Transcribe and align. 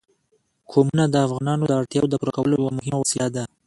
قومونه 0.71 1.03
د 1.09 1.15
افغانانو 1.25 1.63
د 1.67 1.71
اړتیاوو 1.79 2.11
د 2.11 2.15
پوره 2.19 2.31
کولو 2.37 2.53
یوه 2.59 2.71
مهمه 2.77 2.97
وسیله 2.99 3.27
ده. 3.35 3.43